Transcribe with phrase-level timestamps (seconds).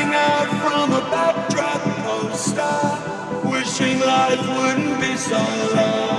[0.00, 5.36] Stepping out from a backdrop poster, wishing life wouldn't be so
[5.76, 6.09] long.